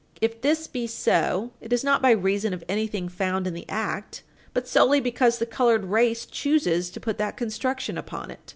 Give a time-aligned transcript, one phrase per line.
[0.19, 4.23] If this be so, it is not by reason of anything found in the act,
[4.51, 8.49] but solely because the colored race chooses to put that construction upon it.